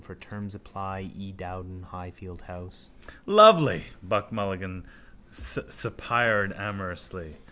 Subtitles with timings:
[0.03, 1.31] For terms apply: E.
[1.31, 2.89] Dowden, Highfield house...
[3.27, 3.89] —Lovely!
[4.01, 4.87] Buck Mulligan
[5.29, 7.35] suspired amorously.